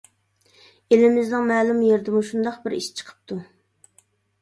[0.95, 3.43] ئېلىمىزنىڭ مەلۇم يېرىدىمۇ شۇنداق بىر ئىش چىقىپتۇ.